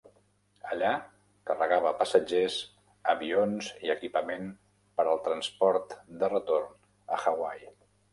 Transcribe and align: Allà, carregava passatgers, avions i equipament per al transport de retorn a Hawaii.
Allà, 0.75 0.91
carregava 1.49 1.89
passatgers, 1.99 2.55
avions 3.13 3.67
i 3.89 3.93
equipament 3.95 4.47
per 5.01 5.05
al 5.11 5.21
transport 5.29 5.93
de 6.25 6.31
retorn 6.33 6.73
a 7.19 7.21
Hawaii. 7.27 7.71